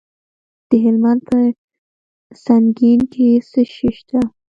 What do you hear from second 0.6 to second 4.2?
د هلمند په سنګین کې څه شی شته؟